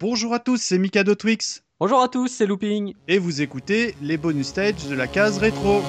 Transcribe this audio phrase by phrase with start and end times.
[0.00, 1.64] Bonjour à tous, c'est Mikado Twix.
[1.80, 2.94] Bonjour à tous, c'est Looping.
[3.08, 5.82] Et vous écoutez les bonus stages de la case rétro.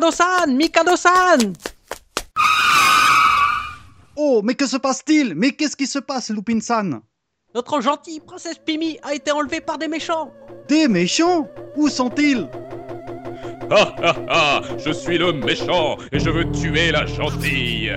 [0.00, 1.52] Mikado-san, Mikado-san.
[4.16, 5.34] Oh, mais que se passe-t-il?
[5.34, 7.02] Mais qu'est-ce qui se passe, Lupin-san?
[7.54, 10.32] Notre gentille princesse Pimi a été enlevée par des méchants.
[10.68, 11.48] Des méchants?
[11.76, 12.48] Où sont-ils?
[13.72, 17.94] Ah ah ah Je suis le méchant et je veux tuer la gentille.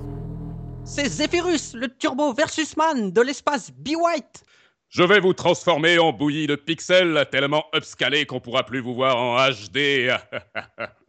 [0.84, 4.42] C'est Zephyrus, le turbo versus man de l'espace Be-White
[4.88, 9.18] Je vais vous transformer en bouillie de pixels tellement upscalé qu'on pourra plus vous voir
[9.18, 10.08] en HD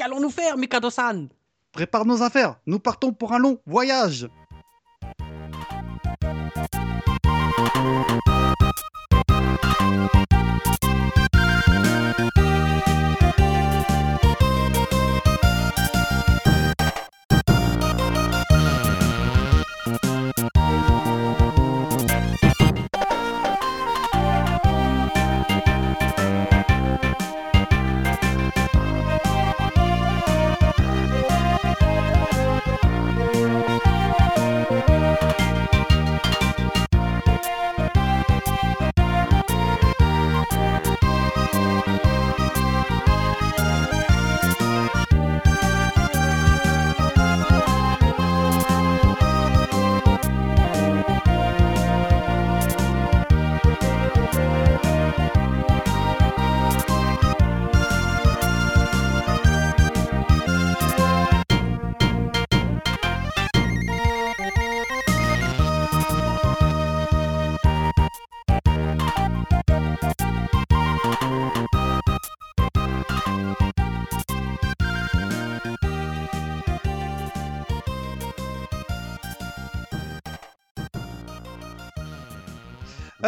[0.00, 1.28] Qu'allons-nous faire, Mikado-san?
[1.72, 4.26] Prépare nos affaires, nous partons pour un long voyage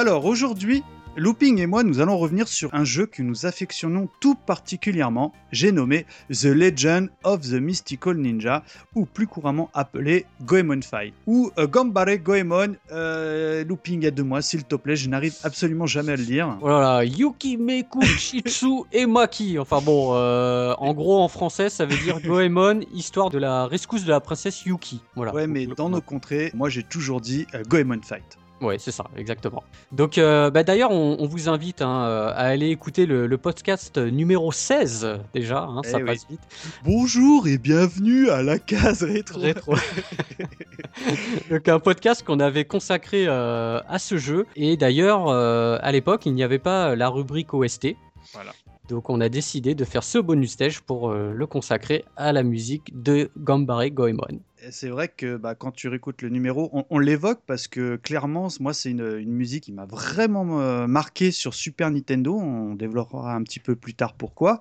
[0.03, 0.83] Alors aujourd'hui,
[1.17, 5.33] Looping et moi, nous allons revenir sur un jeu que nous affectionnons tout particulièrement.
[5.53, 8.65] J'ai nommé The Legend of the Mystical Ninja,
[8.97, 12.75] ou plus couramment appelé Goemon Fight, ou euh, Gambare Goemon.
[12.91, 16.59] Euh, Looping, aide-moi s'il te plaît, je n'arrive absolument jamais à le lire.
[16.63, 19.57] Oh là là, Yukimeku, Shitsu et Maki.
[19.61, 24.05] Enfin bon, euh, en gros en français ça veut dire Goemon, histoire de la rescousse
[24.05, 25.01] de la princesse Yuki.
[25.15, 25.33] Voilà.
[25.33, 28.37] Ouais, mais dans nos contrées, moi j'ai toujours dit euh, Goemon Fight.
[28.63, 29.65] Ouais, c'est ça, exactement.
[29.91, 33.39] Donc, euh, bah, d'ailleurs, on, on vous invite hein, euh, à aller écouter le, le
[33.39, 36.09] podcast numéro 16 euh, déjà, hein, ça Eh oui.
[36.09, 36.41] passe vite.
[36.85, 39.41] Bonjour et bienvenue à la case rétro.
[39.41, 39.75] Rétro.
[41.51, 44.47] Donc, un podcast qu'on avait consacré euh, à ce jeu.
[44.57, 47.97] Et d'ailleurs, euh, à l'époque, il n'y avait pas la rubrique OST.
[48.33, 48.53] Voilà.
[48.89, 52.43] Donc, on a décidé de faire ce bonus stage pour euh, le consacrer à la
[52.43, 54.41] musique de Gambare Goemon.
[54.71, 58.73] C'est vrai que bah, quand tu réécoutes le numéro, on, l'évoque parce que clairement, moi,
[58.73, 62.39] c'est une, une musique qui m'a vraiment euh, marqué sur Super Nintendo.
[62.39, 64.61] On développera un petit peu plus tard pourquoi.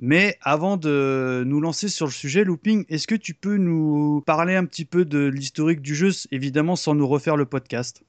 [0.00, 4.56] Mais avant de nous lancer sur le sujet, Looping, est-ce que tu peux nous parler
[4.56, 8.02] un petit peu de l'historique du jeu, évidemment sans nous refaire le podcast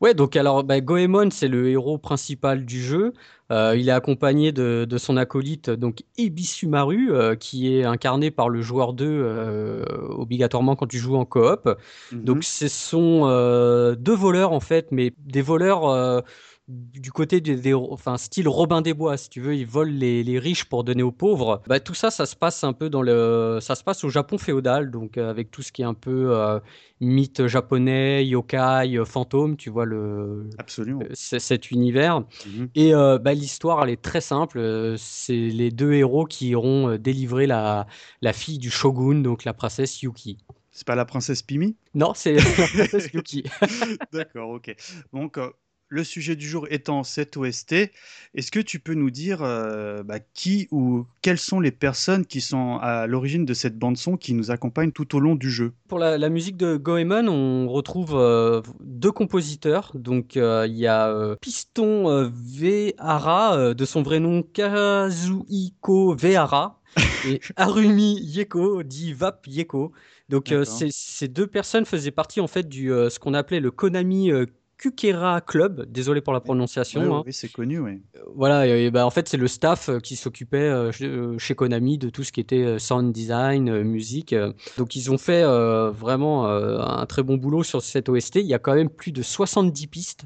[0.00, 3.14] Ouais, donc alors bah, Goemon, c'est le héros principal du jeu.
[3.50, 8.48] Euh, il est accompagné de, de son acolyte, donc Ebisumaru, euh, qui est incarné par
[8.48, 11.68] le joueur 2 euh, obligatoirement quand tu joues en coop.
[12.12, 12.24] Mhm.
[12.24, 16.22] Donc ce sont euh, deux voleurs en fait, mais des voleurs
[16.68, 20.64] du côté des, enfin style Robin des Bois, si tu veux, ils volent les, riches
[20.64, 21.62] pour donner aux pauvres.
[21.66, 24.36] Bah, tout ça, ça se passe un peu dans le, ça se passe au Japon
[24.36, 26.58] féodal, donc euh, avec tout ce qui est un peu euh,
[27.00, 32.22] mythe japonais, yokai, fantôme, tu vois le, absolument, cet univers.
[32.46, 32.68] Mhm.
[32.74, 34.94] Et bah, l'histoire, elle est très simple.
[34.98, 37.86] C'est les deux héros qui iront délivrer la,
[38.22, 40.38] la fille du shogun, donc la princesse Yuki.
[40.76, 41.74] C'est pas la princesse Pimi?
[41.94, 43.44] Non, c'est la princesse Yuki.
[44.12, 44.76] D'accord, ok.
[45.10, 45.48] Donc, euh,
[45.88, 47.90] le sujet du jour étant cette OST,
[48.34, 52.40] est-ce que tu peux nous dire euh, bah, qui ou quelles sont les personnes qui
[52.40, 55.72] sont à l'origine de cette bande-son qui nous accompagne tout au long du jeu?
[55.88, 59.92] Pour la, musique de Goemon, on retrouve euh, deux compositeurs.
[59.94, 66.80] Donc, il y a Piston Vehara, de son vrai nom Kazuhiko Vehara,
[67.26, 69.92] et Harumi Yeko, dit Vap Yeko.
[70.28, 73.70] Donc euh, ces deux personnes faisaient partie en fait du euh, ce qu'on appelait le
[73.70, 74.46] Konami euh,
[74.78, 77.16] Kukera Club, désolé pour la prononciation.
[77.16, 77.22] Hein.
[77.24, 78.02] Oui, c'est connu, oui.
[78.34, 80.90] Voilà, et, bah, en fait, c'est le staff qui s'occupait
[81.38, 84.34] chez Konami de tout ce qui était sound design, musique.
[84.76, 85.42] Donc, ils ont fait
[85.90, 88.36] vraiment un très bon boulot sur cette OST.
[88.36, 90.24] Il y a quand même plus de 70 pistes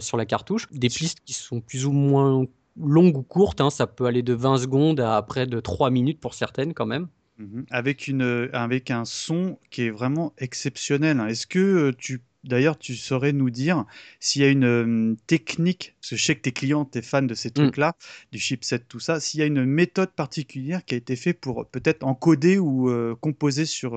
[0.00, 0.66] sur la cartouche.
[0.70, 2.46] Des pistes qui sont plus ou moins
[2.80, 3.60] longues ou courtes.
[3.60, 3.70] Hein.
[3.70, 7.08] Ça peut aller de 20 secondes à près de 3 minutes pour certaines, quand même.
[7.38, 7.66] Mhm.
[7.70, 11.18] Avec, une, avec un son qui est vraiment exceptionnel.
[11.20, 11.26] Hein.
[11.26, 13.84] Est-ce que euh, tu D'ailleurs, tu saurais nous dire
[14.20, 17.22] s'il y a une euh, technique, parce que je sais que tes clients, tes fans
[17.22, 17.52] de ces mm.
[17.52, 17.96] trucs-là,
[18.32, 21.66] du chipset, tout ça, s'il y a une méthode particulière qui a été faite pour
[21.66, 23.92] peut-être encoder ou euh, composer sur,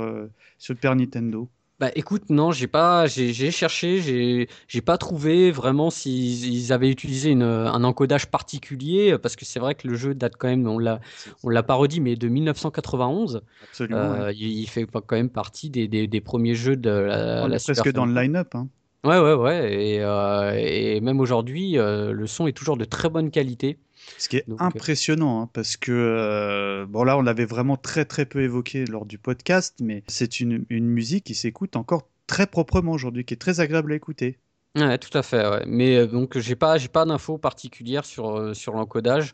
[0.58, 1.50] sur le Super Nintendo?
[1.80, 7.30] Bah écoute, non, j'ai pas, j'ai cherché, j'ai j'ai pas trouvé vraiment s'ils avaient utilisé
[7.30, 10.80] une, un encodage particulier, parce que c'est vrai que le jeu date quand même, on
[10.80, 11.00] l'a
[11.44, 13.42] on l'a pas redit, mais de 1991.
[13.70, 14.00] Absolument.
[14.00, 17.64] Euh, il, fait quand même partie des, des, des premiers jeux de la, on est
[17.64, 18.56] presque dans le line-up.
[18.56, 18.68] Hein.
[19.04, 19.74] Ouais, ouais, ouais.
[19.74, 23.78] Et, euh, et même aujourd'hui, euh, le son est toujours de très bonne qualité.
[24.18, 28.26] Ce qui est impressionnant, hein, parce que, euh, bon là, on l'avait vraiment très très
[28.26, 32.94] peu évoqué lors du podcast, mais c'est une, une musique qui s'écoute encore très proprement
[32.94, 34.40] aujourd'hui, qui est très agréable à écouter.
[34.76, 35.48] Ouais, tout à fait.
[35.48, 35.64] Ouais.
[35.68, 39.34] Mais euh, donc, j'ai pas, j'ai pas d'infos particulières sur, euh, sur l'encodage.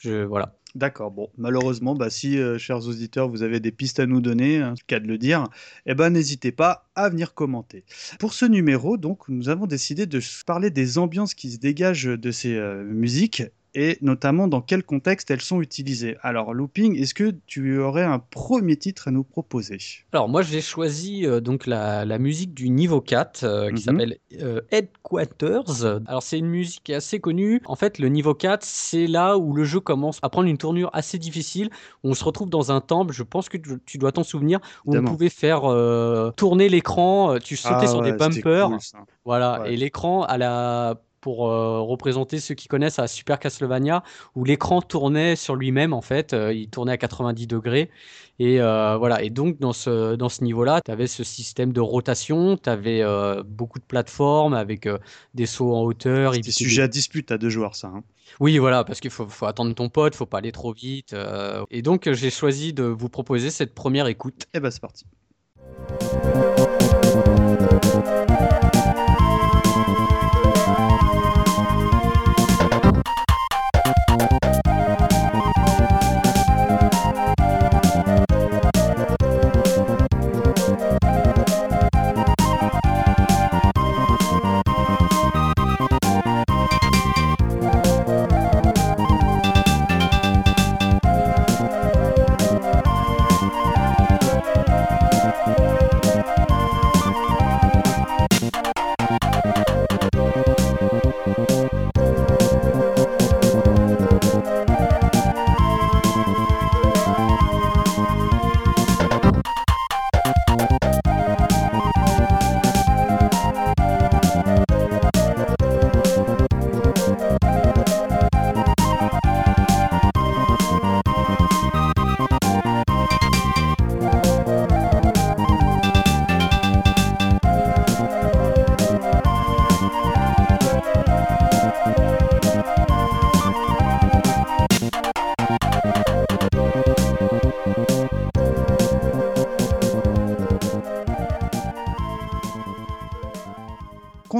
[0.00, 0.56] Je, voilà.
[0.74, 1.10] D'accord.
[1.10, 5.00] Bon, malheureusement, bah, si, chers auditeurs, vous avez des pistes à nous donner, hein, cas
[5.00, 5.48] de le dire,
[5.86, 7.84] eh ben, n'hésitez pas à venir commenter.
[8.20, 12.30] Pour ce numéro, donc, nous avons décidé de parler des ambiances qui se dégagent de
[12.30, 13.42] ces musiques
[13.74, 16.16] et notamment dans quel contexte elles sont utilisées.
[16.22, 19.78] Alors, Looping, est-ce que tu aurais un premier titre à nous proposer?
[20.12, 23.78] Alors, moi, j'ai choisi euh, donc la, musique du niveau 4 euh, qui mhm.
[23.78, 26.02] s'appelle euh, Headquarters.
[26.06, 27.62] Alors, c'est une musique assez connue.
[27.66, 30.90] En fait, le niveau 4, c'est là où le jeu commence à prendre une tournure
[30.92, 31.70] assez difficile.
[32.04, 35.04] On se retrouve dans un temple, je pense que tu dois t'en souvenir, où on
[35.04, 35.62] pouvait faire
[36.36, 38.70] tourner l'écran, tu sautais ah sur des bumpers.
[39.24, 44.02] voilà, et l'écran à la pour euh, représenter ceux qui connaissent à Super Castlevania,
[44.34, 47.90] où l'écran tournait sur lui-même, en fait, euh, il tournait à 90 degrés.
[48.38, 51.80] Et euh, voilà, et donc dans ce, dans ce niveau-là, tu avais ce système de
[51.80, 53.04] rotation, tu avais
[53.44, 54.88] beaucoup de plateformes avec
[55.34, 56.34] des sauts en hauteur.
[56.34, 57.88] C'est sujet à dispute à deux joueurs, ça.
[57.88, 58.02] Hein.
[58.38, 61.14] Oui, voilà, parce qu'il faut, faut, attendre ton pote, faut pas aller trop vite.
[61.70, 64.44] et donc, j'ai choisi de vous proposer cette première écoute.
[64.54, 65.04] Et eh ben, c'est parti.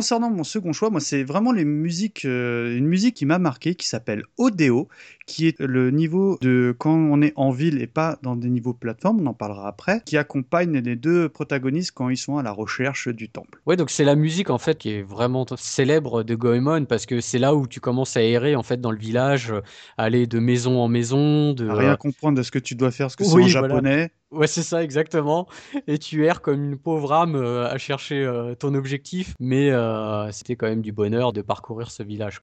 [0.01, 3.75] Concernant mon second choix, moi, c'est vraiment les musiques, euh, une musique qui m'a marqué,
[3.75, 4.89] qui s'appelle Odeo,
[5.27, 8.73] qui est le niveau de quand on est en ville et pas dans des niveaux
[8.73, 12.51] plateformes, on en parlera après, qui accompagne les deux protagonistes quand ils sont à la
[12.51, 13.61] recherche du temple.
[13.67, 17.21] Ouais, donc c'est la musique en fait qui est vraiment célèbre de Goemon parce que
[17.21, 19.61] c'est là où tu commences à errer en fait dans le village, euh,
[19.99, 23.11] aller de maison en maison, de À rien comprendre de ce que tu dois faire,
[23.11, 24.09] ce que c'est Oui, en voilà.
[24.31, 25.49] Ouais, c'est ça, exactement.
[25.89, 29.35] Et tu erres comme une pauvre âme euh, à chercher euh, ton objectif.
[29.41, 32.41] Mais euh, c'était quand même du bonheur de parcourir ce village.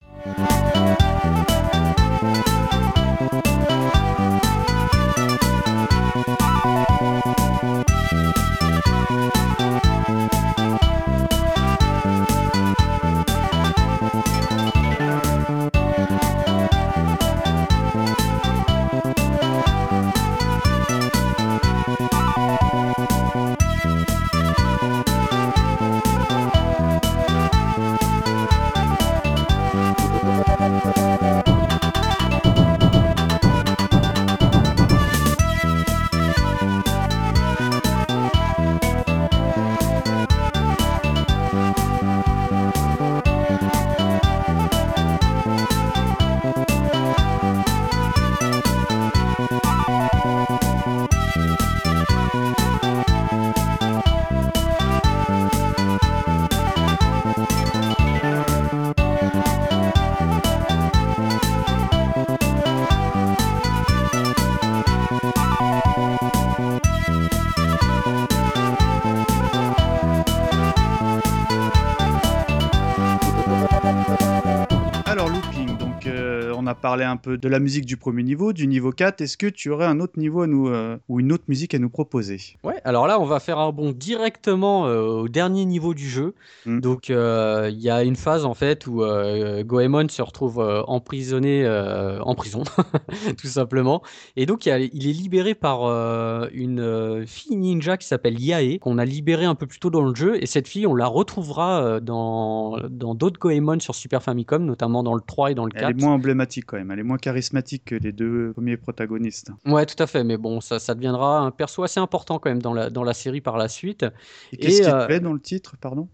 [76.82, 79.22] Parlé un peu de la musique du premier niveau, du niveau 4.
[79.22, 81.80] Est-ce que tu aurais un autre niveau à nous, euh, ou une autre musique à
[81.80, 82.40] nous proposer?
[82.64, 86.36] Ouais, alors là, on va faire un bond directement euh, au dernier niveau du jeu.
[86.66, 86.80] Mm.
[86.80, 90.84] Donc, euh, il y a une phase en fait où euh, Goemon se retrouve euh,
[90.88, 92.64] emprisonné euh, en prison,
[93.42, 94.02] tout simplement.
[94.36, 98.08] Et donc, il, y a- il est libéré par euh, une euh, fille ninja qui
[98.08, 100.42] s'appelle Yae, qu'on a libérée un peu plus tôt dans le jeu.
[100.42, 105.02] Et cette fille, on la retrouvera euh, dans dans d'autres Goemon sur Super Famicom, notamment
[105.04, 105.84] dans le 3 et dans le 4.
[105.84, 109.52] Elle est moins emblématique quand même, elle est moins charismatique que les deux premiers protagonistes.
[109.66, 110.24] Ouais, tout à fait.
[110.24, 113.14] Mais bon, ça, ça deviendra un perso assez important quand même dans la, dans la
[113.14, 114.06] série par la suite.
[114.54, 116.08] Et qu'est-ce qui euh, te plaît dans le titre, pardon?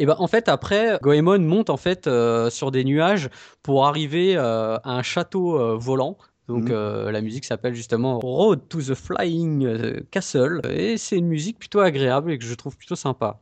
[0.00, 3.28] Et ben en fait après Goemon monte en fait euh, sur des nuages
[3.62, 6.18] pour arriver euh, à un château euh, volant.
[6.48, 6.72] Donc Mhm.
[6.72, 11.58] euh, la musique s'appelle justement Road to the Flying euh, Castle et c'est une musique
[11.60, 13.38] plutôt agréable et que je trouve plutôt sympa.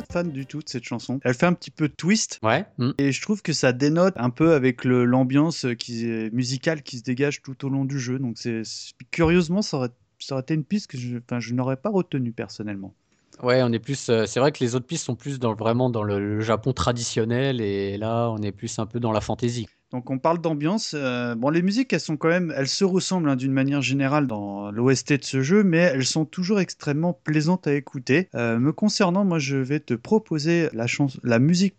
[0.00, 1.20] Pas fan du tout de cette chanson.
[1.24, 2.64] Elle fait un petit peu twist, Ouais.
[2.78, 2.90] mm.
[2.98, 7.02] et je trouve que ça dénote un peu avec l'ambiance qui est musicale qui se
[7.02, 8.18] dégage tout au long du jeu.
[8.18, 11.54] Donc c'est c'est- curieusement, ça aurait, ça aurait été une piste que je, enfin, je
[11.54, 12.94] n'aurais pas retenue personnellement.
[13.42, 14.08] Ouais, on est plus.
[14.10, 16.72] euh, c'est vrai que les autres pistes sont plus dans vraiment dans le, le Japon
[16.72, 19.66] traditionnel et là on est plus un peu dans la fantaisie.
[19.94, 20.92] Donc on parle d'ambiance.
[20.98, 24.26] euh, bon, les musiques, elles sont quand même, elles se ressemblent hein, d'une manière générale
[24.26, 28.28] dans l'OST de ce jeu, mais elles sont toujours extrêmement plaisantes à écouter.
[28.34, 31.76] Euh, me concernant, moi, je vais te proposer la musique,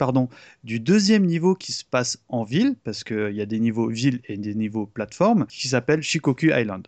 [0.63, 4.21] du deuxième niveau qui se passe en ville, parce qu'il y a des niveaux ville
[4.29, 6.87] et des niveaux plateforme, qui s'appelle Shikoku Island.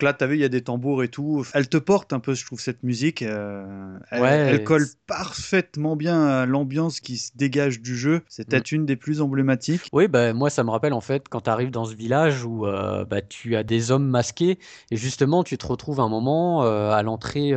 [0.00, 1.44] Donc là, tu as vu, il y a des tambours et tout.
[1.52, 3.20] Elle te porte un peu, je trouve, cette musique.
[3.20, 8.22] Euh, elle, colle parfaitement bien à l'ambiance qui se dégage du jeu.
[8.26, 8.50] C'est mm.
[8.50, 9.82] peut-être une des plus emblématiques.
[9.92, 12.66] Oui, bah, moi, ça me rappelle en fait quand tu arrives dans ce village où
[12.66, 14.58] euh, bah, tu as des hommes masqués
[14.90, 17.52] et justement, tu te retrouves un moment euh, à l'entrée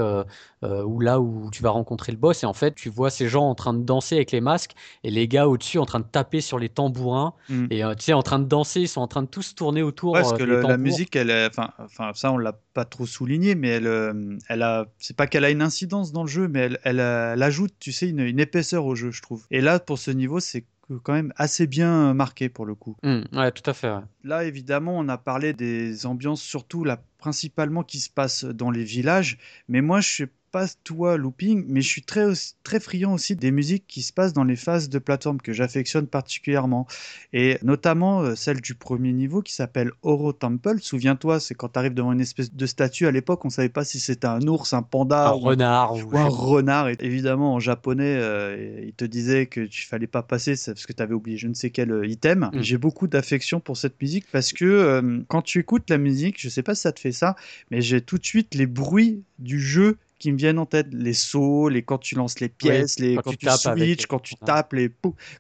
[0.64, 3.50] ou là où tu vas rencontrer le boss et en fait, tu vois ces gens
[3.50, 6.42] en train de danser avec les masques et les gars au-dessus en train de taper
[6.42, 7.66] sur les tambourins mm.
[7.70, 10.14] et tu sais, en train de danser, ils sont en train de tous tourner autour.
[10.14, 13.88] parce que la musique, elle, enfin, enfin, ça, on l'a pas trop souligné, mais elle,
[13.88, 17.44] euh, elle a, c'est pas qu'elle a une incidence dans le jeu, mais elle, elle,
[17.44, 19.46] ajoute, tu sais, une, épaisseur au jeu, je trouve.
[19.52, 20.66] Et là, pour ce niveau, c'est
[21.04, 22.98] quand même assez bien marqué pour le coup.
[23.04, 23.94] Mmh, ouais, tout à fait.
[24.24, 28.84] Là, évidemment, on a parlé des ambiances, surtout là, principalement qui se passent dans les
[28.84, 32.28] villages, mais moi, je suis pas toi looping, mais je suis très,
[32.64, 36.06] très friand aussi des musiques qui se passent dans les phases de plateforme que j'affectionne
[36.06, 36.86] particulièrement.
[37.34, 40.78] Et notamment euh, celle du premier niveau qui s'appelle Oro Temple.
[40.80, 43.84] Souviens-toi, c'est quand tu arrives devant une espèce de statue à l'époque, on savait pas
[43.84, 45.96] si c'était un ours, un panda, un renard.
[45.96, 46.88] Ou, un renard.
[46.90, 50.94] Et évidemment, en japonais, euh, il te disait que tu fallait pas passer parce que
[50.94, 52.52] tu avais oublié je ne sais quel euh, item.
[52.54, 52.62] Mm.
[52.62, 56.62] J'ai beaucoup d'affection pour cette musique parce que quand tu écoutes la musique, je sais
[56.62, 57.36] pas si ça te fait ça,
[57.72, 61.14] mais j'ai tout de suite les bruits du jeu qui me viennent en tête les
[61.14, 64.90] sauts, les quand tu lances les pièces, les quand, tu, switches, quand tu tapes les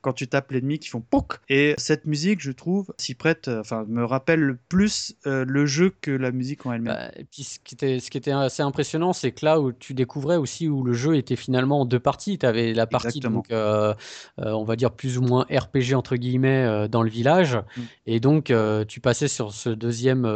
[0.01, 1.39] quand tu tapes l'ennemi qui font pouk.
[1.47, 5.93] Et cette musique, je trouve, s'y prête, euh, enfin, me rappelle plus euh, le jeu
[6.01, 6.95] que la musique en elle-même.
[6.95, 9.71] Bah, et puis ce qui était, ce qui était assez impressionnant, c'est que là où
[9.71, 12.37] tu découvrais aussi où le jeu était finalement en deux parties.
[12.37, 13.93] Tu avais la partie donc, euh,
[14.35, 17.81] on va dire plus ou moins RPG entre guillemets dans le village, mm.
[18.07, 18.51] et donc
[18.89, 20.27] tu passais sur ce deuxième,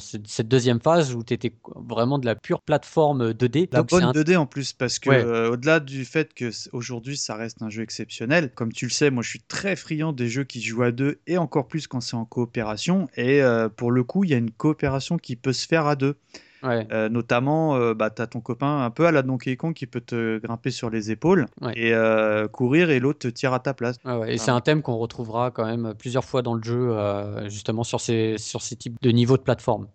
[0.00, 4.46] cette deuxième phase où tu étais vraiment de la pure plateforme 2D bonne 2D en
[4.46, 8.72] plus, parce que euh, au-delà du fait que aujourd'hui ça reste un jeu exceptionnel, comme
[8.72, 11.38] tu le sais, moi je suis très friand des jeux qui jouent à deux et
[11.38, 13.08] encore plus quand c'est en coopération.
[13.16, 15.96] Et euh, pour le coup, il y a une coopération qui peut se faire à
[15.96, 16.16] deux.
[16.64, 20.00] Euh, notamment, bah, tu as ton copain un peu à la Donkey Kong qui peut
[20.00, 21.92] te grimper sur les épaules et
[22.52, 23.98] courir et l'autre te tire à ta place.
[24.26, 26.96] et c'est un thème qu'on retrouvera quand même plusieurs fois dans le jeu,
[27.48, 29.88] justement sur ces, sur ces types de niveaux de plateforme.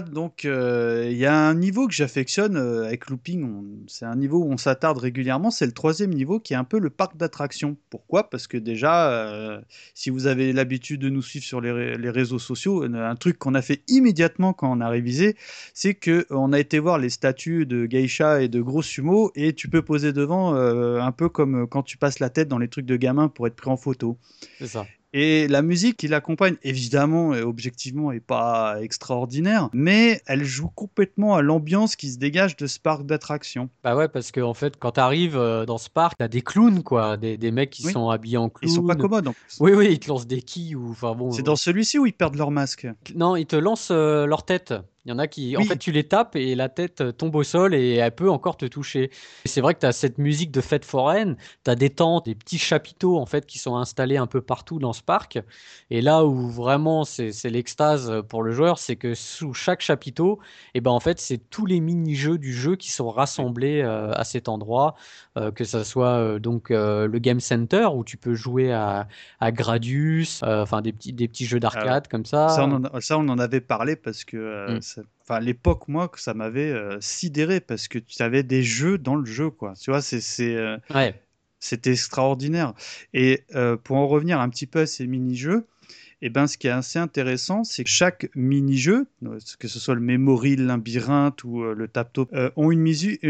[0.00, 4.38] Donc euh, il y a un niveau que j'affectionne euh, avec Looping, c'est un niveau
[4.38, 7.76] où on s'attarde régulièrement, c'est le troisième niveau qui est un peu le parc d'attractions.
[7.90, 8.30] Pourquoi?
[8.30, 9.60] Parce que déjà, euh,
[9.94, 13.62] si vous avez l'habitude de nous suivre sur les, réseaux sociaux, un truc qu'on a
[13.62, 15.36] fait immédiatement quand on a révisé,
[15.72, 19.52] c'est que on a été voir les statues de geisha et de gros sumo et
[19.52, 22.86] tu peux poser devant un peu comme quand tu passes la tête dans les trucs
[22.86, 24.18] de gamin pour être pris en photo.
[24.58, 24.86] C'est ça.
[25.16, 31.36] Et la musique qui l'accompagne, évidemment et objectivement, est pas extraordinaire, mais elle joue complètement
[31.36, 33.70] à l'ambiance qui se dégage de ce parc d'attractions.
[33.84, 36.42] Bah ouais, parce qu'en en fait, quand tu arrives euh, dans ce parc, t'as des
[36.42, 38.68] clowns, quoi, des, des mecs qui sont habillés en clown.
[38.68, 39.28] Ils sont pas commodes.
[39.28, 41.30] En Oui, oui, ils te lancent des quilles ou, enfin bon.
[41.30, 42.88] C'est dans celui-ci où ils perdent leur masque.
[43.14, 44.74] Non, ils te lancent euh, leur tête.
[45.06, 47.34] Il y en a qui, en fait, tu les tapes et la tête euh, tombe
[47.34, 49.10] au sol et elle peut encore te toucher.
[49.44, 52.34] C'est vrai que tu as cette musique de fête foraine, tu as des tentes, des
[52.34, 55.38] petits chapiteaux en fait qui sont installés un peu partout dans ce parc.
[55.90, 60.38] Et là où vraiment c'est l'extase pour le joueur, c'est que sous chaque chapiteau,
[60.72, 64.10] et eh ben en fait c'est tous les mini-jeux du jeu qui sont rassemblés euh,
[64.12, 64.94] à cet endroit,
[65.36, 69.06] euh, que ça soit donc le Game Center où tu peux jouer à,
[69.40, 72.48] à Gradius, enfin des petits des petits jeux d'arcade comme ça.
[72.48, 76.20] Ça on, en, ça on, en, avait parlé parce que mm enfin l'époque moi que
[76.20, 79.74] ça m'avait euh, sidéré parce que tu avais des jeux dans le jeu quoi.
[79.80, 80.78] Tu vois c'est c'est euh,
[81.60, 82.74] c'était extraordinaire.
[83.12, 85.66] Et euh, pour en revenir un petit peu à ces mini jeux
[86.22, 89.06] et eh ben, ce qui est assez intéressant, c'est que chaque mini-jeu,
[89.58, 92.86] que ce soit le Memory, le Labyrinthe ou le Tapto, ont, une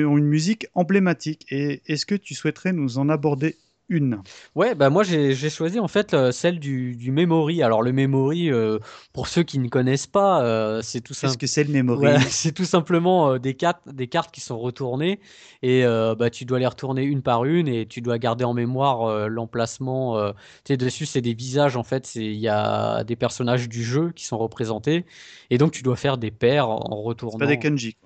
[0.07, 1.44] ont une musique emblématique.
[1.50, 3.57] Et est-ce que tu souhaiterais nous en aborder
[3.88, 4.22] une.
[4.54, 7.62] Ouais, bah moi j'ai choisi en fait euh, celle du, du memory.
[7.62, 8.78] Alors le memory, euh,
[9.12, 12.06] pour ceux qui ne connaissent pas, euh, c'est tout Qu'est-ce que c'est le memory?
[12.30, 15.20] C'est tout simplement des, cartes, des cartes qui sont retournées
[15.62, 19.28] et bah, tu dois les retourner une par une et tu dois garder en mémoire
[19.28, 20.32] l'emplacement.
[20.32, 20.34] tu
[20.68, 24.24] sais, dessus c'est des visages en fait, il y a des personnages du jeu qui
[24.24, 25.04] sont représentés
[25.50, 27.38] et donc tu dois faire des paires en retournant.
[27.38, 27.96] C'est pas des kanji.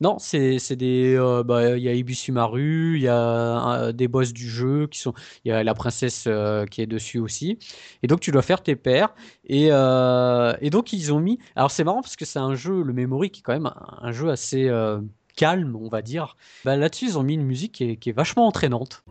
[0.00, 4.48] Non, c'est des, heu, bah, il y a Ibisumaru, il y a des boss du
[4.48, 5.12] jeu qui sont
[5.44, 7.58] il y a la princesse, heu, qui est dessus aussi
[8.02, 11.70] et donc tu dois faire tes paires et heu et donc ils ont mis alors
[11.70, 14.30] c'est marrant parce que c'est un jeu, le Memory, qui est quand même un jeu
[14.30, 14.70] assez,
[15.36, 16.36] calme, on va dire.
[16.64, 19.02] Bah, là-dessus, ils ont mis une musique qui est qui est vachement entraînante.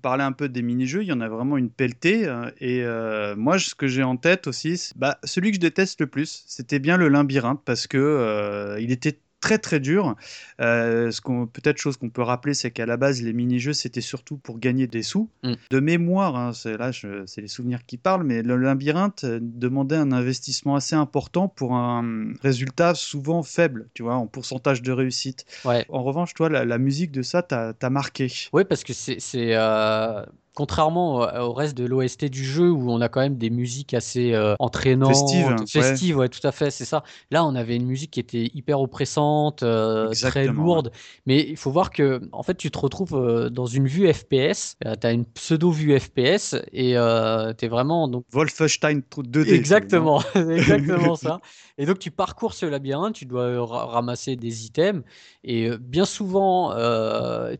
[0.00, 2.26] Parler un peu des mini-jeux, il y en a vraiment une pelletée.
[2.26, 6.00] Euh, et euh, moi, ce que j'ai en tête aussi, bah, celui que je déteste
[6.00, 10.16] le plus, c'était bien le labyrinthe parce que euh, il était très très dur.
[10.60, 14.00] Euh, ce qu'on peut-être chose qu'on peut rappeler, c'est qu'à la base les mini-jeux c'était
[14.00, 15.28] surtout pour gagner des sous.
[15.42, 15.54] Mm.
[15.70, 20.12] De mémoire, hein, c'est là c'est les souvenirs qui parlent, mais le labyrinthe demandait un
[20.12, 25.46] investissement assez important pour un résultat souvent faible, tu vois, en pourcentage de réussite.
[25.64, 25.84] Ouais.
[25.88, 28.28] En revanche, toi, la, musique de ça t'a marqué.
[28.52, 30.24] Oui, parce que c'est euh,
[30.60, 34.34] contrairement au, reste de l'OST du jeu où on a quand même des musiques assez
[34.34, 35.30] euh, entraînantes,
[35.66, 36.28] festives, ouais.
[36.28, 37.02] tout à fait, c'est ça.
[37.30, 40.92] Là, on avait une musique qui était hyper oppressante, euh, très lourde,
[41.24, 44.76] mais il faut voir que en fait, tu te retrouves euh, dans une vue FPS,
[44.82, 49.54] tu as une pseudo vue FPS et tu es vraiment donc Wolfenstein 2D.
[49.54, 51.40] Exactement, exactement ça.
[51.78, 55.02] Et donc tu parcours ce labyrinthe, tu dois ramasser des items
[55.42, 56.74] et bien souvent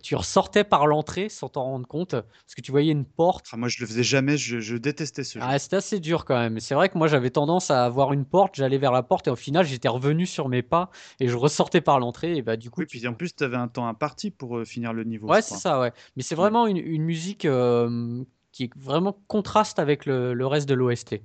[0.02, 3.46] tu ressortais par l'entrée sans t'en rendre compte parce que tu voyais une porte.
[3.53, 5.44] Ah, moi, je le faisais jamais, je, détestais ce jeu.
[5.46, 6.61] Ah, c'était assez dur quand même.
[6.61, 9.31] C'est vrai que moi, j'avais tendance à avoir une porte, j'allais vers la porte et
[9.31, 12.37] au final, j'étais revenu sur mes pas et je ressortais par l'entrée.
[12.37, 12.81] Et bah, du coup.
[12.81, 15.29] Oui, puis en plus, tu avais un temps imparti pour euh, finir le niveau.
[15.29, 15.92] Ouais, c'est ça, ouais.
[16.16, 18.22] Mais c'est vraiment une, musique euh,
[18.53, 21.20] qui est vraiment contraste avec le, le reste de l'OST.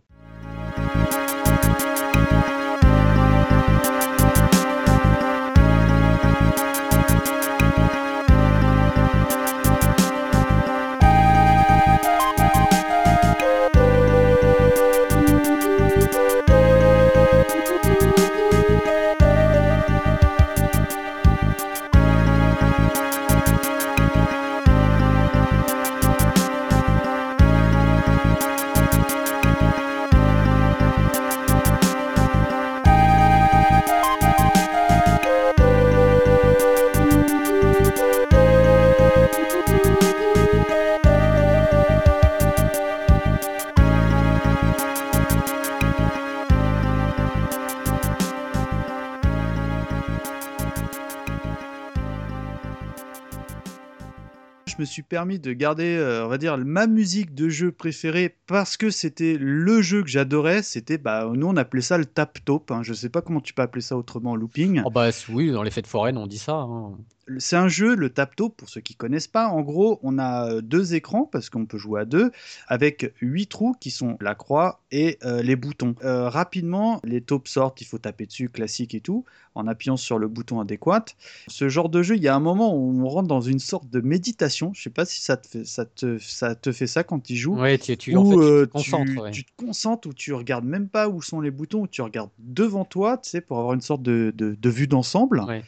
[54.86, 58.90] Suis permis de garder, euh, on va dire, ma musique de jeu préférée parce que
[58.90, 60.62] c'était le jeu que j'adorais.
[60.64, 62.72] C'était, bah, nous on appelait ça le tap top.
[62.72, 62.82] Hein.
[62.84, 64.82] Je sais pas comment tu peux appeler ça autrement, looping.
[64.86, 66.54] Oh bah oui, dans les fêtes foraines on dit ça.
[66.54, 66.98] Hein
[67.40, 69.48] c'est un jeu, le Tapto, pour ceux qui connaissent pas.
[69.48, 72.32] En gros, on a euh, deux écrans parce qu'on peut jouer à deux,
[72.68, 75.96] avec huit trous qui sont la croix et euh, les boutons.
[76.04, 80.20] Euh, rapidement, les taupes sortent, il faut taper dessus, classique et tout, en appuyant sur
[80.20, 81.06] le bouton adéquat.
[81.48, 83.90] Ce genre de jeu, il y a un moment où on rentre dans une sorte
[83.90, 84.72] de méditation.
[84.74, 87.36] Je sais pas si ça te fait ça, te, ça, te fait ça quand tu
[87.36, 87.60] joues.
[87.60, 89.32] Ouais, tu, tu, en fait, tu te concentres.
[89.32, 92.30] Tu, te concentres, ou tu regardes même pas où sont les boutons, ou tu regardes
[92.38, 95.42] devant toi, tu sais, pour avoir une sorte de, de, de vue d'ensemble.
[95.42, 95.64] Ouais.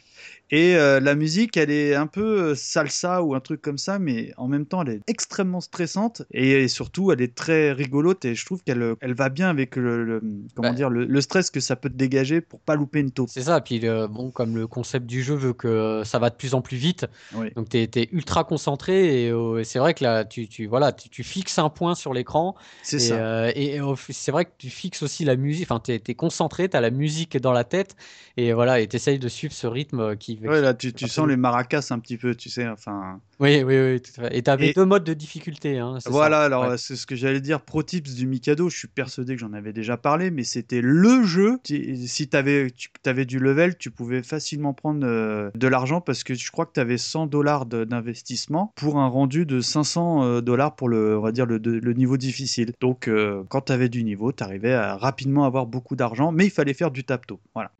[0.50, 3.98] Et euh, la musique, elle est un peu euh, salsa ou un truc comme ça,
[3.98, 8.34] mais en même temps, elle est extrêmement stressante et, surtout, elle est très rigolote et
[8.34, 10.20] je trouve qu'elle euh, elle va bien avec le,
[10.54, 13.28] comment bah dire le, stress que ça peut te dégager pour pas louper une taupe.
[13.28, 13.60] C'est ça.
[13.60, 16.76] Puis bon, comme le concept du jeu veut que ça va de plus en plus
[16.76, 17.06] vite,
[17.54, 21.58] donc tu es, ultra concentré et, c'est vrai que là, tu, tu voilà, tu, fixes
[21.58, 22.54] un point sur l'écran.
[22.82, 23.50] C'est ça.
[23.50, 23.80] et,
[24.10, 25.66] c'est vrai que tu fixes aussi la musique.
[25.70, 27.96] Enfin, tu es, concentré, tu as la musique dans la tête
[28.36, 31.26] et voilà, et tu essayes de suivre ce rythme qui Ouais, là, tu, tu sens
[31.26, 32.68] les maracas un petit peu, tu sais.
[32.68, 33.20] Enfin.
[33.40, 34.00] Oui, oui, oui.
[34.00, 34.36] Tout à fait.
[34.36, 35.78] Et tu avais Et- deux modes de difficulté.
[35.78, 36.44] Hein, Voilà, ça.
[36.44, 36.70] alors Ouais.
[36.70, 37.60] euh, c'est ce que j'allais dire.
[37.60, 41.22] Pro tips du Mikado, je suis persuadé que j'en avais déjà parlé, mais c'était le
[41.24, 41.58] jeu.
[41.64, 46.50] Si tu avais, du level, tu pouvais facilement prendre euh, de l'argent parce que je
[46.50, 51.18] crois que tu avais 100 dollars d'investissement pour un rendu de 500 dollars pour le,
[51.18, 52.72] on va dire, le, de- le niveau difficile.
[52.80, 56.44] Donc, euh, quand tu avais du niveau, tu arrivais à rapidement avoir beaucoup d'argent, mais
[56.46, 57.40] il fallait faire du tapto.
[57.54, 57.70] Voilà.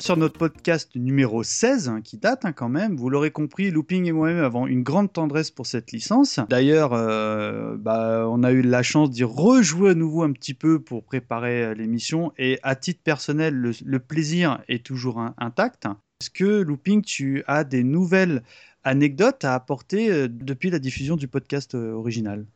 [0.00, 4.06] Sur notre podcast numéro 16, hein, qui date hein, quand même, vous l'aurez compris, Looping
[4.06, 6.40] et moi-même avons une grande tendresse pour cette licence.
[6.48, 10.80] D'ailleurs, euh, bah, on a eu la chance d'y rejouer à nouveau un petit peu
[10.80, 12.32] pour préparer euh, l'émission.
[12.38, 15.86] Et à titre personnel, le, plaisir est toujours in- intact.
[16.20, 18.42] Est-ce que, Looping, tu as des nouvelles
[18.84, 22.46] anecdotes à apporter euh, depuis la diffusion du podcast original?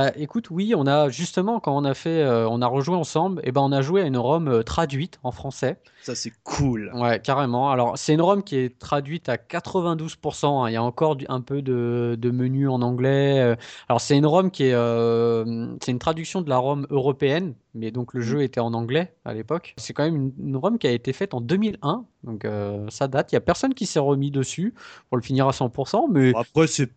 [0.00, 3.42] Bah écoute, oui, on a justement quand on a fait, euh, on a rejoué ensemble,
[3.44, 5.76] et ben on a joué à une ROM euh, traduite en français.
[6.00, 6.90] Ça, c'est cool.
[6.94, 7.70] Ouais, carrément.
[7.70, 10.64] Alors c'est une ROM qui est traduite à 92%.
[10.64, 10.70] hein.
[10.70, 13.40] Il y a encore du- un peu de, de menu en anglais.
[13.40, 13.56] euh.
[13.90, 17.90] Alors c'est une ROM qui est, euh, c'est une traduction de la ROM européenne, mais
[17.90, 19.74] donc le jeu était en anglais à l'époque.
[19.78, 23.08] C'est quand même une, une ROM qui a été faite en 2001, donc euh, ça
[23.08, 23.32] date.
[23.32, 24.74] Il y a personne qui s'est remis dessus
[25.08, 26.90] pour le finir à 100%, mais Après, c'est,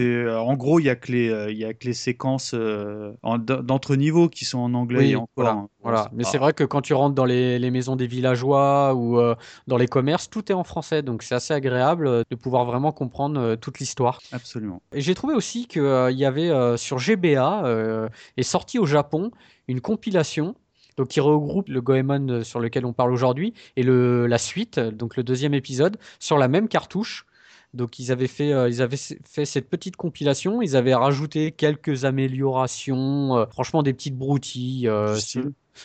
[0.00, 3.12] euh, en gros, il y a que les, euh, y a que les séquences euh,
[3.22, 4.98] en- d'entre niveaux qui sont en anglais.
[5.00, 5.68] Oui, et encore, voilà, hein.
[5.82, 6.10] Voilà.
[6.12, 9.18] Mais c'est vrai que quand tu rentres dans les, les maisons des villageois ou
[9.66, 11.02] dans les commerces, tout est en français.
[11.02, 14.20] Donc c'est assez agréable de pouvoir vraiment comprendre toute l'histoire.
[14.30, 14.80] Absolument.
[14.94, 15.82] Et j'ai trouvé aussi qu'il
[16.12, 19.32] y avait sur GBA, est sorti au Japon,
[19.68, 20.54] une compilation.
[20.98, 24.78] Donc, qui regroupe le Goemon euh, sur lequel on parle aujourd'hui et le, la suite,
[24.78, 27.26] donc le deuxième épisode, sur la même cartouche.
[27.74, 32.04] Donc ils avaient fait, euh, ils avaient fait cette petite compilation, ils avaient rajouté quelques
[32.04, 34.90] améliorations, euh, franchement des petites broutilles.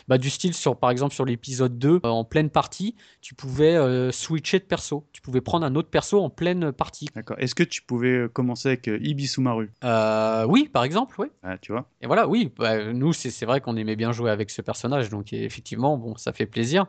[0.08, 3.74] Bah, du style sur par exemple sur l'épisode 2 euh, en pleine partie tu pouvais
[3.76, 5.06] euh, switcher de perso.
[5.12, 7.08] Tu pouvais prendre un autre perso en pleine partie.
[7.14, 7.36] D'accord.
[7.40, 9.70] Est-ce que tu pouvais euh, commencer avec euh, Ibisumaru?
[9.84, 11.86] Euh, oui par exemple oui Ah, Tu vois.
[12.00, 15.32] Et voilà oui bah, nous c'est vrai qu'on aimait bien jouer avec ce personnage donc
[15.32, 16.86] effectivement bon ça fait plaisir.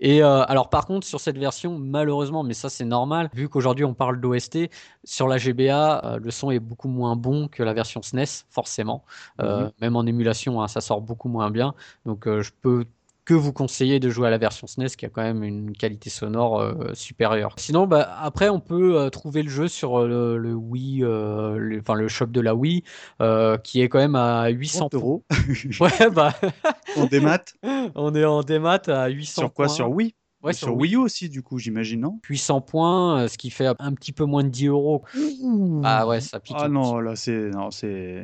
[0.00, 3.94] Et alors par contre sur cette version malheureusement mais ça c'est normal vu qu'aujourd'hui on
[3.94, 4.70] parle d'OST
[5.04, 9.04] sur la GBA le son est beaucoup moins bon que la version SNES forcément.
[9.40, 9.70] Euh, Mhm.
[9.80, 11.74] même en émulation hein, ça sort beaucoup moins bien.
[12.06, 12.84] Donc je peux
[13.26, 16.10] que vous conseiller de jouer à la version SNES qui a quand même une qualité
[16.10, 17.54] sonore euh, supérieure.
[17.58, 21.56] Sinon, bah, après, on peut euh, trouver le jeu sur euh, le, le Wii, euh,
[21.56, 22.82] le, enfin le shop de la Wii,
[23.62, 25.24] qui est quand même à 800 30 euros
[25.80, 26.34] Ouais, bah,
[26.96, 27.44] en démat.
[27.94, 29.66] on est en démat à 800 Sur quoi?
[29.66, 29.74] points.
[29.74, 30.14] Sur Wii?
[30.42, 30.96] Ouais, sur sur Wii.
[30.96, 32.18] Wii U aussi, du coup, j'imagine, non?
[32.28, 35.04] 800 points, ce qui fait un petit peu moins de 10 euros.
[35.84, 36.56] Ah ouais, ça pique.
[36.58, 37.50] Ah non, là, c'est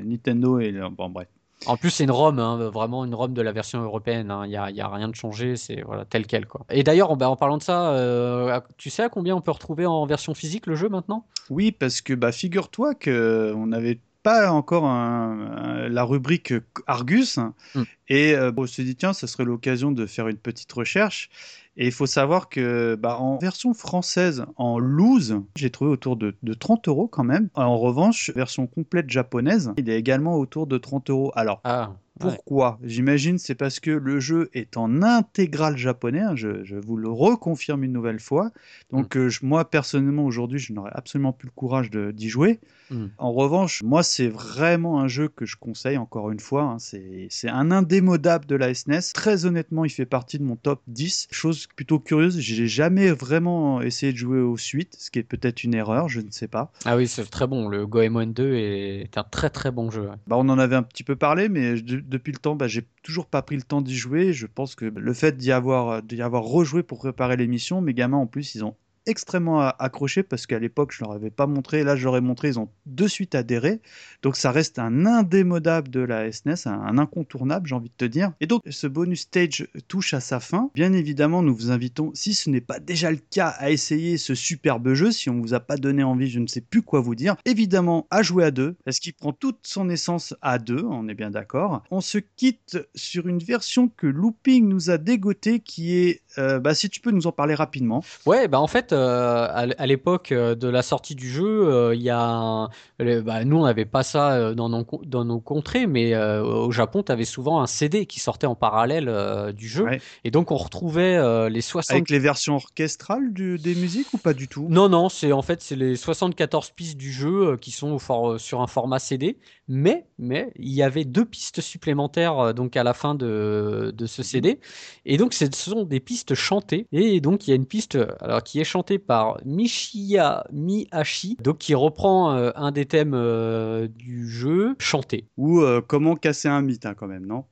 [0.05, 1.29] Nintendo et bon, bref.
[1.64, 4.31] En plus, c'est une ROM, hein, vraiment une ROM de la version européenne.
[4.31, 4.42] hein.
[4.45, 6.47] Il n'y a, y a rien de changé, c'est voilà, tel quel.
[6.47, 6.66] Quoi.
[6.71, 9.51] Et d'ailleurs, en, bah, en parlant de ça, euh, tu sais à combien on peut
[9.51, 11.27] retrouver en version physique le jeu maintenant?
[11.51, 16.53] Oui, parce que bah, figure-toi que on n'avait pas encore un- un- la rubrique
[16.87, 17.38] Argus
[17.75, 17.83] Mm.
[18.09, 21.31] et euh, on s'est dit tiens, ça serait l'occasion de faire une petite recherche.
[21.77, 26.35] Et il faut savoir que bah, en version française, en loose, j'ai trouvé autour de,
[26.43, 27.49] de 30 euros quand même.
[27.55, 31.33] En revanche, version complète japonaise, il est également autour de 30 euros.
[31.35, 32.79] Alors, Ah, Pourquoi?
[32.83, 37.85] J'imagine c'est parce que le jeu est en intégral japonais, hein, je, vous le reconfirme
[37.85, 38.50] une nouvelle fois.
[38.90, 39.29] Donc mm.
[39.42, 42.59] moi personnellement aujourd'hui je n'aurais absolument plus le courage d'y jouer.
[42.90, 43.07] Mm.
[43.18, 46.62] En revanche, moi c'est vraiment un jeu que je conseille encore une fois.
[46.62, 46.76] Hein.
[46.79, 49.12] c'est un indémodable de la SNES.
[49.12, 51.29] Très honnêtement il fait partie de mon top 10.
[51.31, 55.64] Chose plutôt curieuse, j'ai jamais vraiment essayé de jouer aux suites, ce qui est peut-être
[55.64, 56.72] une erreur, je ne sais pas.
[56.85, 60.09] Ah oui c'est très bon, le Goemon 2 est un très très bon jeu.
[60.26, 61.74] Bah, on en avait un petit peu parlé mais
[62.07, 64.33] depuis le temps, bah, j'ai toujours pas pris le temps d'y jouer.
[64.33, 68.16] Je pense que le fait d'y avoir, d'y avoir rejoué pour préparer l'émission, mes gamins
[68.16, 71.85] en plus, ils ont extrêmement accroché parce qu'à l'époque, je leur avais pas montré.
[71.85, 73.81] Là, je leur ai montré, ils ont de suite adhéré.
[74.23, 78.33] Donc, ça reste un indémodable de la SNES, un, incontournable, j'ai envie de te dire.
[78.40, 80.71] Et donc, ce bonus stage touche à sa fin.
[80.75, 84.35] Bien évidemment, nous vous invitons, si ce n'est pas déjà le cas, à essayer ce
[84.35, 85.11] superbe jeu.
[85.12, 87.37] Si on vous a pas donné envie, je ne sais plus quoi vous dire.
[87.45, 91.14] Évidemment, à jouer à deux, parce qu'il prend toute son essence à deux, on est
[91.14, 91.83] bien d'accord.
[91.90, 96.75] On se quitte sur une version que Looping nous a dégoté, qui est, euh, bah,
[96.75, 98.05] si tu peux nous en parler rapidement.
[98.27, 99.46] Ouais, bah en fait, euh,
[99.78, 103.64] à l'époque euh, de la sortie du jeu, euh, il y a bah, nous on
[103.64, 107.66] n'avait pas ça dans nos, dans nos contrées, mais au Japon, tu avais souvent un
[107.66, 109.87] CD qui sortait en parallèle du jeu,
[110.24, 114.48] et donc on retrouvait les 60 avec les versions orchestrales des musiques ou pas du
[114.48, 114.66] tout?
[114.70, 117.98] Non, non, c'est en fait c'est les 74 pistes du jeu qui sont
[118.38, 119.37] sur un format CD,
[119.68, 124.22] mais mais il y avait deux pistes supplémentaires donc à la fin de, de ce
[124.22, 124.26] mhm.
[124.26, 124.61] CD,
[125.04, 128.42] et donc ce sont des pistes chantées, et donc il y a une piste alors
[128.42, 134.29] qui est chantée par Michiya Mihashi, donc qui reprend euh, un des thèmes euh, du
[134.29, 135.29] jeu, chanté.
[135.37, 137.44] Ou euh, comment casser un mythe, hein, quand même, non?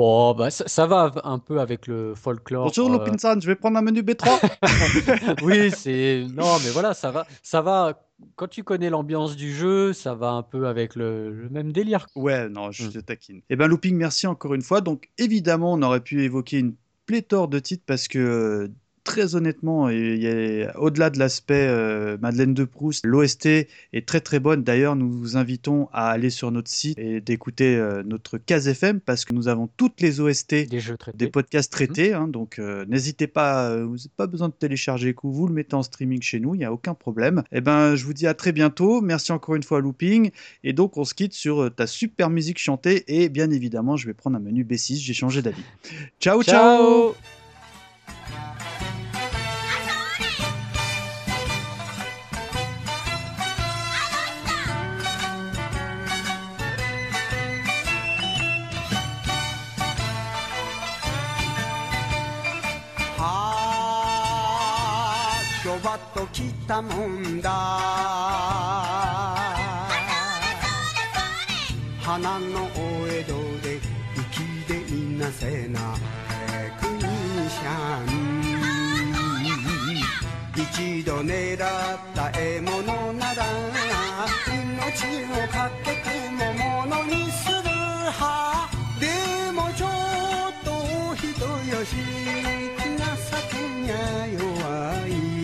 [0.00, 2.66] Oh, bah ça, va un peu avec le folklore.
[2.66, 4.38] Bonjour Lupin-san, je vais prendre un menu B3.
[5.42, 8.00] oui, c'est non, mais voilà, ça va, ça va.
[8.36, 12.06] Quand tu connais l'ambiance du jeu, ça va un peu avec le, même délire.
[12.14, 12.92] Ouais, non, je hmm.
[12.92, 13.42] te taquine.
[13.50, 14.80] Eh ben, Looping, merci encore une fois.
[14.80, 16.74] Donc, évidemment, on aurait pu évoquer une
[17.06, 18.70] pléthore de titres parce que
[19.08, 24.62] très honnêtement, au-delà de l'aspect euh, Madeleine de Proust, l'OST est très très bonne.
[24.62, 29.00] D'ailleurs, nous vous invitons à aller sur notre site et d'écouter euh, notre case FM
[29.00, 32.10] parce que nous avons toutes les OST des, jeux des podcasts traités.
[32.10, 32.16] Mhm.
[32.16, 32.28] Hein.
[32.28, 35.82] donc euh, n'hésitez pas, vous n'avez pas besoin de télécharger coup, vous le mettez en
[35.82, 37.44] streaming chez nous, il n'y a aucun problème.
[37.50, 39.00] Et eh ben, je vous dis à très bientôt.
[39.00, 40.30] Merci encore une fois Looping.
[40.64, 43.04] Et donc, on se quitte sur ta super musique chantée.
[43.08, 44.96] Et bien évidemment, je vais prendre un menu B6.
[44.98, 45.64] J'ai changé d'avis.
[46.20, 46.42] ciao.
[46.42, 47.14] ciao
[66.14, 67.50] と来たもんだ。
[72.00, 73.32] 花のお江戸
[73.62, 73.80] で
[74.32, 75.94] 粋でいなせな
[76.38, 77.02] テクニ
[77.50, 77.68] シャ
[78.04, 78.06] ン。
[80.56, 81.58] 一度狙っ
[82.14, 83.44] た獲物なら
[84.46, 87.56] 命をかけてもものにする
[88.10, 89.88] はでもちょっ
[90.64, 90.68] と
[91.14, 91.28] 人
[91.70, 91.94] よし
[92.74, 93.04] 情
[93.50, 93.94] けにゃ
[94.26, 94.38] 弱
[95.06, 95.37] い。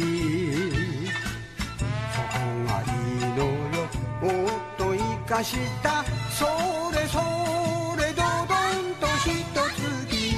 [5.24, 6.04] かした。
[6.30, 6.44] そ
[6.92, 7.18] れそ
[7.96, 10.37] れどどんとひとつき。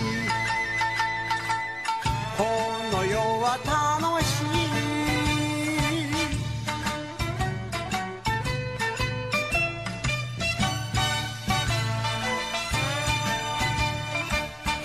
[2.39, 2.45] こ
[2.93, 4.45] の世は楽しい。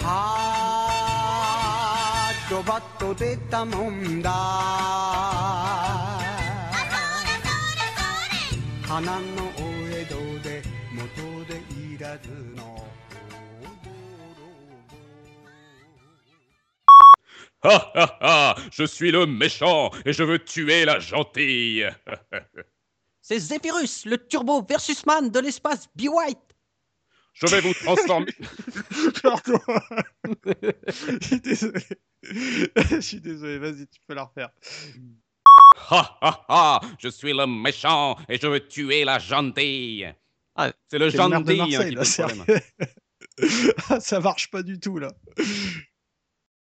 [0.03, 4.31] ハードバット出たもんだ。
[8.87, 9.50] 花の
[17.63, 21.88] Ha ha ha Je suis le méchant et je veux tuer la gentille
[23.21, 26.39] C'est Zephyrus, le turbo versus man de l'espace Be White
[27.34, 28.34] Je vais vous transformer.
[29.21, 29.60] Pardon
[31.21, 31.82] Je suis désolé.
[32.24, 34.50] Je suis désolé, vas-y, tu peux la refaire.
[35.91, 40.12] Ha ha ha Je suis le méchant et je veux tuer la gentille
[40.56, 41.95] ah, C'est le gentil hein, qui
[44.00, 45.12] ça marche pas du tout là.